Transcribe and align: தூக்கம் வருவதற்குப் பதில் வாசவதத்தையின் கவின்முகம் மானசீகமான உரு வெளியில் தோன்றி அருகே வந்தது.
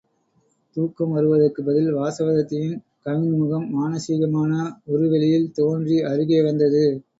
தூக்கம் 0.75 1.11
வருவதற்குப் 1.11 1.67
பதில் 1.67 1.89
வாசவதத்தையின் 1.93 2.73
கவின்முகம் 3.05 3.69
மானசீகமான 3.75 4.51
உரு 4.89 5.07
வெளியில் 5.09 5.49
தோன்றி 5.53 5.99
அருகே 6.11 6.43
வந்தது. 6.43 6.85